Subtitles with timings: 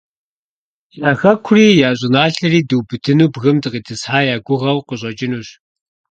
[1.09, 5.47] Я хэкури, я щӀыналъэри дубыдыну бгым дыкъитӀысхьа я гугъэу къыщӀэкӀынущ.